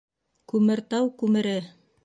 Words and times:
Күмертау 0.53 1.13
күмере! 1.23 1.57